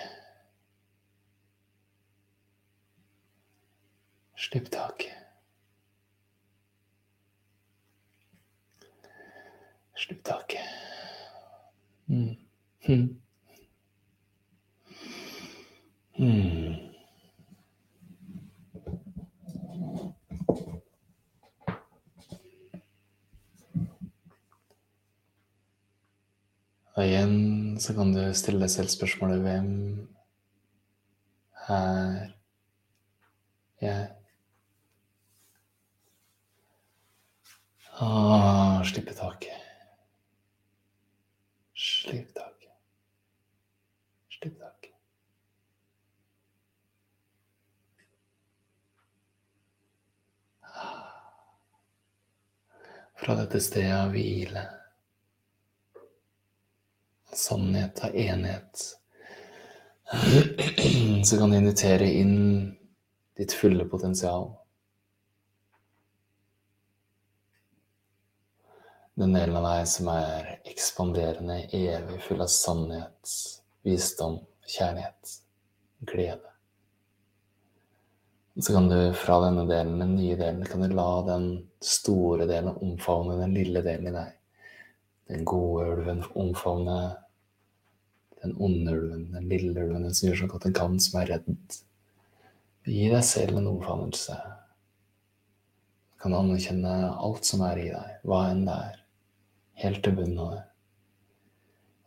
Slipp 4.35 4.71
taket. 4.73 5.15
Slipp 9.95 10.23
taket. 10.23 10.59
Mm. 12.09 12.35
Mm. 12.87 13.21
Mm. 16.19 16.91
Og 26.95 27.05
igjen 27.07 27.70
så 27.81 27.93
kan 27.97 28.11
du 28.13 28.21
stille 28.37 28.61
deg 28.61 28.69
selv 28.69 28.91
spørsmålet 28.93 29.41
Hvem 29.41 29.69
er 31.73 32.33
jeg? 33.81 34.09
Ah, 38.01 38.81
slippe 38.85 39.13
taket. 39.17 39.57
Slipp 41.77 42.29
taket. 42.37 42.75
Slipp 44.29 44.59
taket. 44.61 44.93
Fra 53.21 53.37
dette 53.41 53.61
stedet 53.61 54.05
hvile 54.13 54.67
sannhet, 57.41 58.03
av 58.05 58.15
enhet, 58.15 58.83
så 61.25 61.37
kan 61.37 61.51
du 61.51 61.57
invitere 61.57 62.09
inn 62.21 62.37
ditt 63.37 63.53
fulle 63.53 63.85
potensial. 63.85 64.49
Den 69.13 69.33
delen 69.33 69.55
av 69.59 69.67
deg 69.67 69.87
som 69.91 70.07
er 70.13 70.53
ekspanderende, 70.71 71.57
evig 71.75 72.21
full 72.25 72.41
av 72.43 72.49
sannhet, 72.51 73.33
visdom, 73.85 74.39
kjærlighet, 74.65 75.35
glede. 76.11 76.51
Så 78.59 78.73
kan 78.73 78.89
du 78.89 79.13
fra 79.15 79.39
denne 79.45 79.65
delen, 79.69 79.99
den 79.99 80.15
nye 80.15 80.35
delen, 80.35 80.65
kan 80.67 80.83
du 80.83 80.91
la 80.95 81.09
den 81.27 81.45
store 81.81 82.47
delen 82.49 82.75
omfavne 82.83 83.37
den 83.39 83.53
lille 83.55 83.83
delen 83.85 84.09
i 84.11 84.15
deg. 84.15 84.33
Den 85.31 85.45
gode 85.47 85.85
ulven 85.93 86.23
omfavne 86.35 86.97
den 88.41 88.55
onde 88.57 88.93
ulven, 88.97 89.27
den 89.35 89.49
lille 89.49 89.73
ulven, 89.75 90.07
den 90.07 90.15
som 90.17 90.29
gjør 90.29 90.41
så 90.41 90.49
godt 90.51 90.67
den 90.67 90.77
kan, 90.77 90.99
som 90.99 91.19
er 91.21 91.29
redd. 91.35 91.77
Gi 92.89 93.07
deg 93.11 93.25
selv 93.25 93.59
en 93.59 93.69
omfavnelse. 93.69 94.37
Du 96.11 96.23
kan 96.23 96.37
anerkjenne 96.37 96.95
alt 97.11 97.45
som 97.45 97.63
er 97.65 97.81
i 97.81 97.89
deg, 97.89 98.15
hva 98.25 98.43
enn 98.51 98.65
det 98.67 98.77
er, 98.87 99.01
helt 99.83 100.01
til 100.05 100.17
bunnen 100.17 100.41
av 100.41 100.55
det, 100.55 100.63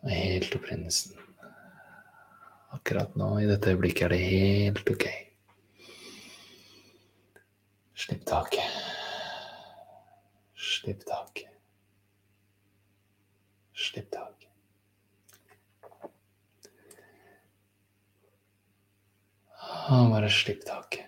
og 0.05 0.15
helt 0.15 0.59
opprinnelsen. 0.59 1.21
Akkurat 2.75 3.15
nå, 3.19 3.29
i 3.39 3.47
dette 3.47 3.71
øyeblikket, 3.71 4.09
er 4.09 4.15
det 4.15 4.23
helt 4.27 4.91
ok. 4.91 5.07
Slipp 8.05 8.25
taket. 8.27 8.81
Slipp 10.59 11.05
taket. 11.07 11.53
Slipp 13.79 14.11
taket. 14.11 14.44
Bare 19.85 20.31
slipp 20.33 20.63
taket. 20.65 21.05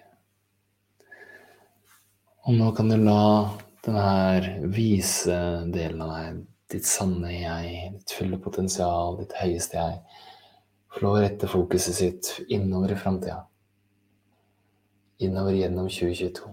Og 2.45 2.59
nå 2.59 2.67
kan 2.77 2.91
du 2.93 2.99
la 3.01 3.23
denne 3.87 4.67
vise 4.75 5.37
delen 5.73 6.03
av 6.05 6.11
deg, 6.13 6.43
ditt 6.75 6.85
sanne 6.85 7.31
jeg, 7.33 7.95
ditt 7.95 8.13
fulle 8.19 8.37
potensial, 8.43 9.17
ditt 9.17 9.33
høyeste 9.41 9.81
jeg, 9.81 10.21
få 10.93 11.07
lov 11.07 11.17
å 11.17 11.25
rette 11.25 11.49
fokuset 11.49 11.97
sitt 11.97 12.31
innover 12.53 12.93
i 12.93 13.01
framtida. 13.01 13.39
Innover 15.25 15.57
gjennom 15.57 15.89
2022. 15.89 16.53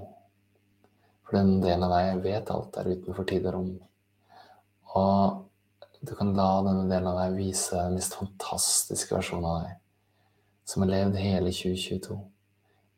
For 1.28 1.42
den 1.42 1.60
delen 1.60 1.84
av 1.90 1.98
deg 1.98 2.24
vet 2.24 2.56
alt 2.56 2.72
der 2.78 2.94
utenfor 2.94 3.28
tid 3.28 3.52
og 3.52 3.58
rom. 3.58 3.72
Og 4.96 6.00
du 6.00 6.16
kan 6.16 6.32
la 6.40 6.50
denne 6.70 6.88
delen 6.88 7.12
av 7.12 7.20
deg 7.26 7.40
vise 7.44 7.76
den 7.76 8.00
mest 8.00 8.16
fantastiske 8.16 9.20
versjonen 9.20 9.52
av 9.52 9.64
deg 9.66 9.80
som 10.66 10.84
har 10.84 10.90
levd 10.90 11.18
hele 11.20 11.52
2022 11.52 12.20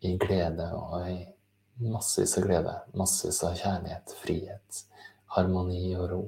i 0.05 0.17
glede 0.21 0.67
og 0.77 1.09
i 1.09 1.19
massevis 1.91 2.37
av 2.39 2.45
glede, 2.45 2.73
massevis 2.95 3.41
av 3.43 3.55
kjærlighet, 3.59 4.15
frihet, 4.21 4.81
harmoni 5.35 5.95
og 5.97 6.09
ro. 6.11 6.23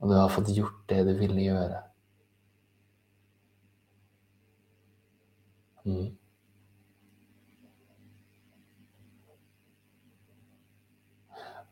Og 0.00 0.10
du 0.10 0.16
har 0.16 0.32
fått 0.32 0.50
gjort 0.54 0.82
det 0.90 1.02
du 1.06 1.12
ville 1.18 1.46
gjøre. 1.46 1.82
Mm. 5.84 6.10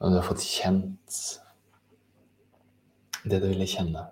Og 0.01 0.11
du 0.11 0.17
har 0.17 0.25
fått 0.27 0.45
kjent 0.47 1.19
det 3.25 3.41
du 3.43 3.51
ville 3.51 3.69
kjenne. 3.69 4.07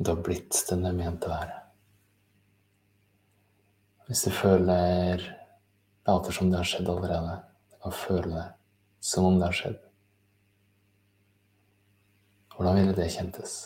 Du 0.00 0.10
har 0.14 0.22
blitt 0.24 0.56
den 0.70 0.86
du 0.86 0.88
er 0.88 0.96
ment 0.96 1.26
å 1.28 1.34
være. 1.34 1.58
Hvis 4.08 4.24
du 4.24 4.32
føler 4.32 5.20
Later 6.08 6.32
som 6.32 6.48
det 6.50 6.56
har 6.58 6.66
skjedd 6.66 6.88
allerede. 6.88 7.36
Du 7.70 7.76
kan 7.84 7.92
føle 7.92 8.30
det 8.32 8.46
som 9.04 9.28
om 9.28 9.36
det 9.38 9.46
har 9.46 9.58
skjedd. 9.58 9.76
Hvordan 12.56 12.80
ville 12.80 12.96
det 12.96 13.10
kjentes? 13.12 13.60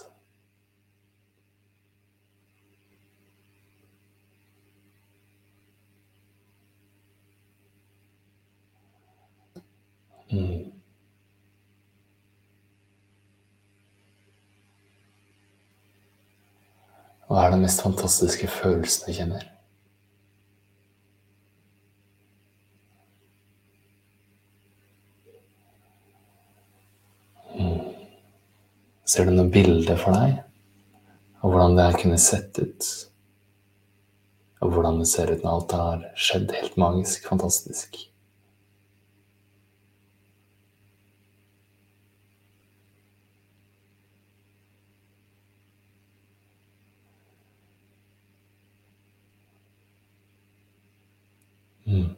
Mm. 10.35 10.74
Hva 17.35 17.49
er 17.49 17.51
den 17.51 17.65
mest 17.65 17.81
fantastiske 17.83 18.47
følelsen 18.47 19.09
du 19.09 19.17
kjenner? 19.17 19.47
Mm. 27.59 27.81
Ser 29.03 29.27
du 29.27 29.35
noe 29.35 29.51
bilde 29.51 29.99
for 29.99 30.15
deg 30.15 30.39
av 31.43 31.51
hvordan 31.51 31.75
det 31.75 31.89
her 31.89 32.01
kunne 32.05 32.23
sett 32.23 32.63
ut? 32.63 32.91
Og 34.63 34.71
hvordan 34.71 35.03
det 35.03 35.11
ser 35.11 35.35
ut 35.35 35.43
når 35.43 35.57
alt 35.57 35.79
har 35.81 36.09
skjedd 36.15 36.55
helt 36.55 36.79
magisk, 36.79 37.27
fantastisk? 37.35 37.99
Mm. 51.95 52.17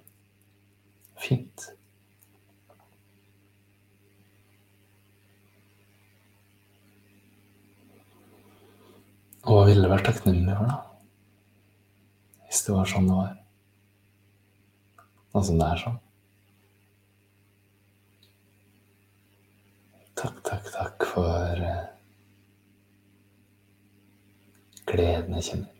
Fint. 1.21 1.67
Og 9.47 9.53
hva 9.53 9.67
ville 9.69 9.91
vært 9.91 10.09
takknemlig 10.09 10.55
for, 10.57 10.71
da? 10.71 10.79
Hvis 12.47 12.65
det 12.67 12.75
var 12.75 12.89
sånn 12.91 13.11
det 13.11 13.19
var. 13.19 13.37
Sånn 15.35 15.47
som 15.51 15.61
det 15.61 15.69
er 15.69 15.83
sånn. 15.85 16.01
Takk, 20.17 20.41
takk, 20.49 20.71
takk 20.73 21.07
for 21.13 21.65
eh, 21.69 21.83
gleden 24.89 25.37
jeg 25.37 25.49
kjenner. 25.51 25.73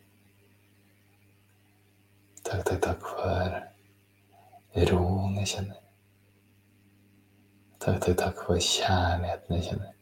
Takk, 2.47 2.63
takk, 2.69 2.83
takk 2.85 3.09
for 3.17 3.57
roen 4.85 5.37
jeg 5.41 5.49
kjenner. 5.55 5.83
Takk, 7.81 8.01
takk, 8.05 8.17
takk 8.19 8.43
for 8.45 8.61
kjærligheten 8.61 9.57
jeg 9.57 9.67
kjenner. 9.71 9.93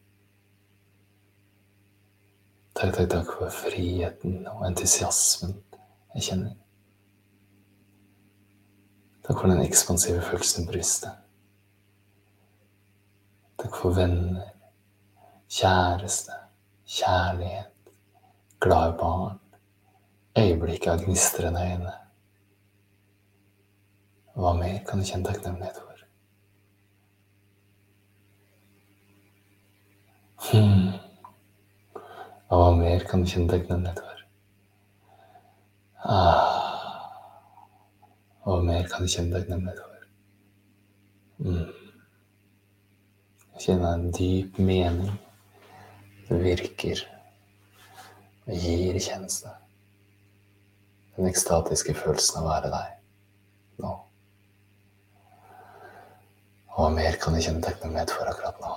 Takk, 2.75 2.95
takk, 2.97 3.09
takk 3.13 3.33
for 3.37 3.55
friheten 3.55 4.41
og 4.51 4.65
entusiasmen 4.67 5.55
jeg 6.15 6.27
kjenner. 6.29 6.55
Takk 9.25 9.39
for 9.39 9.49
den 9.49 9.63
ekspansive 9.63 10.21
følelsen 10.21 10.65
i 10.65 10.71
brystet. 10.73 11.21
Takk 13.61 13.77
for 13.79 13.95
venner, 13.95 14.51
kjæreste, 15.49 16.35
kjærlighet, 16.85 17.93
glade 18.61 18.97
barn, 18.99 19.39
øyeblikket 20.37 20.91
av 20.91 21.05
gnistrende 21.05 21.63
øyne. 21.71 21.93
Hva 24.35 24.51
mer 24.57 24.81
kan 24.87 24.99
du 24.99 25.07
kjenne 25.07 25.25
takknemlighet 25.29 25.77
for? 25.79 26.03
Hmm. 30.45 30.91
Hva 32.51 32.69
mer 32.75 33.05
kan 33.09 33.23
du 33.23 33.31
kjenne 33.31 33.49
takknemlighet 33.53 34.01
for? 34.03 34.23
Ah. 36.03 36.55
Hva 38.45 38.59
mer 38.63 38.87
kan 38.91 39.07
du 39.07 39.11
kjenne 39.11 39.39
takknemlighet 39.39 39.79
for? 39.81 40.07
Mm. 41.45 41.69
Kjenne 43.59 43.93
en 43.93 44.11
dyp 44.11 44.59
mening. 44.59 45.15
som 46.27 46.39
virker 46.41 47.01
og 48.45 48.53
gir 48.53 48.97
tjeneste. 48.99 49.51
Den 51.15 51.29
ekstatiske 51.29 51.93
følelsen 51.97 52.41
av 52.41 52.47
å 52.47 52.49
være 52.49 52.71
deg 52.73 53.83
nå. 53.85 53.91
Hva 56.75 56.89
mer 56.91 57.15
kan 57.21 57.37
jeg 57.37 57.47
kjenne 57.47 57.63
takknemlighet 57.63 58.11
for 58.11 58.27
akkurat 58.27 58.59
nå? 58.59 58.73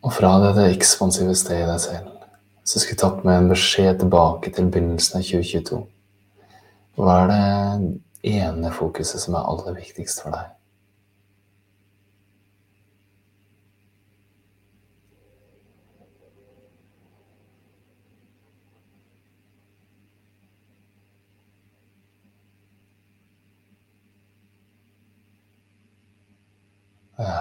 Og 0.00 0.14
fra 0.16 0.32
dette 0.42 0.64
ekspansive 0.72 1.36
stedet 1.38 1.66
i 1.66 1.70
deg 1.70 1.82
selv 1.84 2.16
så 2.64 2.78
skulle 2.78 2.96
jeg 2.96 3.02
tatt 3.02 3.24
med 3.26 3.36
en 3.36 3.50
beskjed 3.50 4.00
tilbake 4.02 4.52
til 4.54 4.68
begynnelsen 4.70 5.18
av 5.18 5.26
2022. 5.26 5.80
Hva 7.00 7.16
er 7.22 7.30
det 7.30 8.34
ene 8.36 8.70
fokuset 8.74 9.22
som 9.22 9.36
er 9.38 9.46
aller 9.48 9.78
viktigst 9.78 10.22
for 10.22 10.34
deg? 10.34 10.59
Ja. 27.20 27.40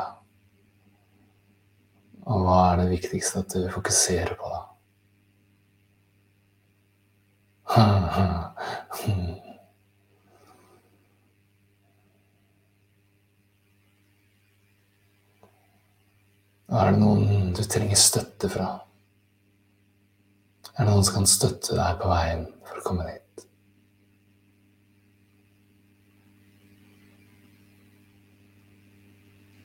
Og 2.29 2.43
hva 2.43 2.57
er 2.71 2.81
det 2.81 2.89
viktigste 2.91 3.41
at 3.43 3.53
du 3.55 3.69
fokuserer 3.71 4.35
på, 4.37 4.49
da? 4.51 4.59
Er 16.69 16.91
det 16.91 16.99
noen 17.01 17.53
du 17.55 17.63
trenger 17.63 17.97
støtte 17.97 18.49
fra? 18.51 18.67
Er 20.75 20.83
det 20.83 20.91
noen 20.91 21.07
som 21.07 21.21
kan 21.21 21.29
støtte 21.29 21.77
deg 21.79 21.97
på 22.01 22.11
veien 22.11 22.45
for 22.67 22.81
å 22.81 22.85
komme 22.85 23.07
dit? 23.07 23.28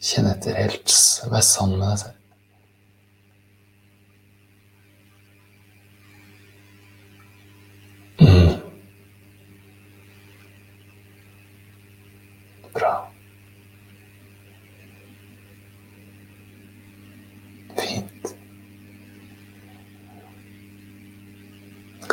Kjenn 0.04 0.28
etter 0.28 0.58
helt. 0.58 0.92
Vær 1.32 1.44
sann 1.44 1.78
med 1.78 1.88
deg 1.88 2.02
selv. 2.02 2.20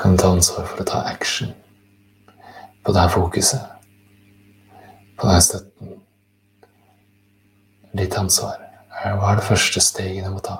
kan 0.02 0.18
ta 0.18 0.32
ansvar 0.34 0.66
for 0.66 0.82
å 0.82 0.86
ta 0.90 1.00
action 1.08 1.52
på 2.82 2.92
det 2.92 3.04
her 3.04 3.12
fokuset, 3.14 3.62
på 5.16 5.28
den 5.30 5.44
støtten. 5.46 6.01
Ditt 7.92 8.18
ansvar. 8.18 8.58
Hva 9.02 9.32
er 9.32 9.40
det 9.40 9.48
første 9.48 9.82
steget 9.84 10.26
du 10.26 10.32
må 10.32 10.40
ta? 10.46 10.58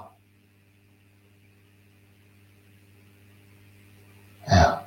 Ja. 4.50 4.82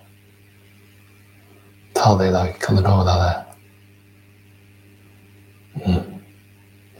Ta 1.96 2.14
det 2.18 2.28
i 2.28 2.34
dag. 2.34 2.54
Kan 2.60 2.76
du 2.76 2.82
love 2.84 3.04
deg 3.08 3.16
det? 3.22 3.34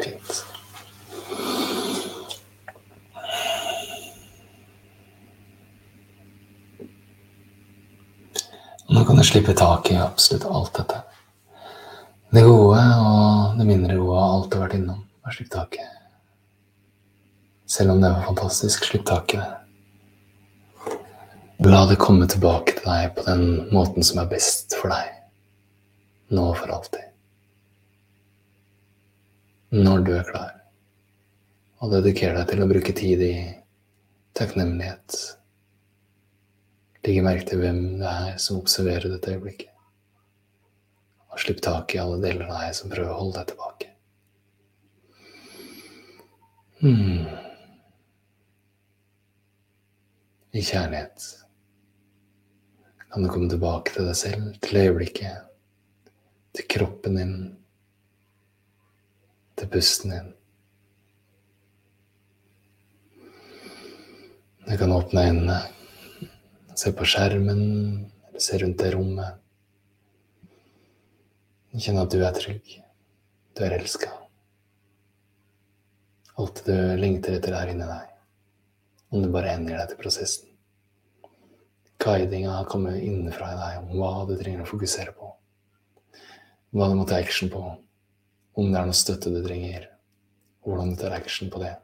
Fint. 0.01 0.45
Nå 8.89 9.05
kan 9.05 9.17
du 9.17 9.25
slippe 9.25 9.53
tak 9.53 9.91
i 9.91 10.01
absolutt 10.01 10.45
alt 10.49 10.77
dette. 10.81 11.03
Det 12.35 12.43
gode 12.43 12.81
og 13.01 13.59
det 13.59 13.67
mindre 13.69 13.97
gode 14.01 14.15
og 14.17 14.31
alt 14.31 14.49
du 14.51 14.57
har 14.57 14.65
vært 14.67 14.79
innom. 14.81 15.05
Bare 15.25 15.35
slipp 15.35 15.51
taket. 15.51 15.89
Selv 17.67 17.95
om 17.95 18.01
det 18.01 18.11
var 18.13 18.27
fantastisk, 18.27 18.85
slipp 18.85 19.07
taket. 19.09 19.45
La 21.65 21.85
det 21.89 21.97
komme 21.97 22.29
tilbake 22.29 22.75
til 22.77 22.85
deg 22.91 23.15
på 23.17 23.25
den 23.25 23.45
måten 23.73 24.05
som 24.05 24.21
er 24.21 24.29
best 24.29 24.77
for 24.77 24.93
deg. 24.93 25.15
Nå 26.35 26.51
og 26.51 26.59
for 26.61 26.75
alltid. 26.77 27.07
Når 29.75 30.05
du 30.05 30.13
er 30.19 30.29
klar. 30.29 30.53
Og 31.81 31.95
dediker 31.97 32.37
deg 32.37 32.53
til 32.53 32.63
å 32.65 32.69
bruke 32.69 32.93
tid 32.97 33.25
i 33.25 33.35
takknemlighet 34.37 35.17
Legge 37.05 37.21
merke 37.21 37.45
til 37.45 37.61
hvem 37.61 37.81
det 38.01 38.11
er 38.11 38.37
som 38.41 38.63
observerer 38.63 39.13
dette 39.13 39.35
øyeblikket. 39.35 39.69
Og 41.35 41.43
slipp 41.43 41.61
tak 41.65 41.93
i 41.93 42.01
alle 42.01 42.17
deler 42.23 42.49
av 42.49 42.63
deg 42.63 42.79
som 42.79 42.93
prøver 42.93 43.13
å 43.13 43.19
holde 43.19 43.43
deg 43.43 43.51
tilbake. 43.51 43.94
Hmm. 46.85 47.25
I 50.53 50.61
kjærlighet 50.61 51.23
kan 53.09 53.25
du 53.25 53.29
komme 53.33 53.47
tilbake 53.49 53.95
til 53.95 54.05
deg 54.05 54.19
selv, 54.21 54.51
til 54.61 54.77
øyeblikket, 54.83 55.47
til 56.53 56.67
kroppen 56.75 57.17
din, 57.17 57.33
til 59.57 59.71
pusten 59.73 60.13
din. 60.13 60.29
Du 64.67 64.77
kan 64.77 64.93
åpne 64.93 65.25
øynene 65.31 65.57
Se 66.77 66.93
på 66.93 67.07
skjermen, 67.07 67.63
eller 68.29 68.45
se 68.45 68.59
rundt 68.61 68.83
det 68.83 68.93
rommet. 68.93 69.41
Kjenne 71.79 72.05
at 72.05 72.13
du 72.13 72.21
er 72.21 72.37
trygg. 72.37 72.77
Du 73.57 73.65
er 73.65 73.79
elska. 73.79 74.11
Alt 76.41 76.65
det 76.67 76.75
du 76.75 76.97
lengter 76.99 77.37
etter, 77.37 77.55
er 77.55 77.71
inni 77.71 77.87
deg. 77.87 78.11
Om 79.15 79.23
du 79.23 79.31
bare 79.35 79.55
ender 79.55 79.79
deg 79.79 79.93
til 79.93 80.01
prosessen. 80.01 80.51
Guidinga 82.03 82.57
kommer 82.69 82.99
innenfra 82.99 83.53
i 83.53 83.61
deg 83.61 83.79
om 83.81 84.01
hva 84.01 84.27
du 84.29 84.35
trenger 84.37 84.65
å 84.65 84.69
fokusere 84.69 85.15
på. 85.17 85.31
Hva 86.75 86.91
du 86.91 86.99
må 86.99 87.07
ta 87.09 87.21
action 87.23 87.53
på. 87.53 87.63
Om 88.55 88.73
det 88.73 88.81
er 88.81 88.91
noe 88.91 88.99
støtte 88.99 89.31
du 89.33 89.41
trenger. 89.45 89.87
Hvordan 90.67 90.93
du 90.93 91.01
tar 91.01 91.15
action 91.17 91.53
på 91.55 91.63
det. 91.63 91.77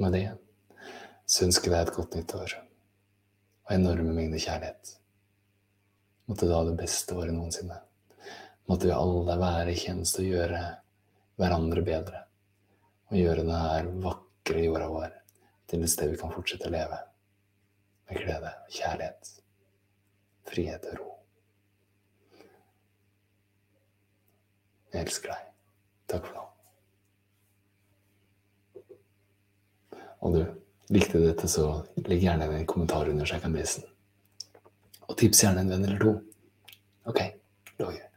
Med 0.00 0.16
det 0.16 0.26
så 1.30 1.46
ønsker 1.46 1.70
jeg 1.70 1.76
deg 1.76 1.88
et 1.88 1.96
godt 1.96 2.16
nytt 2.18 2.32
år 2.34 2.56
og 3.70 3.74
enorme 3.76 4.12
mengder 4.16 4.40
kjærlighet. 4.42 4.96
Måtte 6.26 6.48
du 6.48 6.54
ha 6.56 6.62
det 6.66 6.78
beste 6.78 7.14
året 7.14 7.34
noensinne. 7.36 7.76
Måtte 8.66 8.88
vi 8.88 8.94
alle 8.96 9.36
være 9.38 9.70
i 9.70 9.78
tjeneste 9.78 10.24
og 10.24 10.32
gjøre 10.32 10.62
hverandre 11.40 11.84
bedre. 11.84 12.24
Og 13.10 13.18
gjøre 13.18 13.42
denne 13.42 14.02
vakre 14.04 14.64
jorda 14.64 14.90
vår 14.92 15.16
til 15.70 15.84
et 15.86 15.92
sted 15.92 16.12
vi 16.12 16.18
kan 16.20 16.32
fortsette 16.34 16.68
å 16.68 16.74
leve 16.74 16.98
med 18.10 18.18
glede, 18.18 18.50
kjærlighet, 18.74 19.32
frihet 20.50 20.86
og 20.90 20.98
ro. 20.98 21.10
Jeg 24.90 25.06
elsker 25.06 25.30
deg. 25.30 25.50
Takk 26.10 26.26
for 26.26 26.34
nå. 26.34 26.46
Og 30.20 30.34
du, 30.34 30.40
likte 30.92 31.22
dette, 31.22 31.48
så 31.48 31.68
legg 32.02 32.26
gjerne 32.26 32.50
en 32.50 32.68
kommentar 32.68 33.08
under 33.08 33.24
den. 33.24 33.86
Og 35.06 35.16
tips 35.18 35.44
gjerne 35.46 35.62
en 35.62 35.72
venn 35.72 35.86
eller 35.86 36.02
to. 36.02 36.16
Ok, 37.10 37.22
lov 37.78 37.94
gjør. 37.94 38.08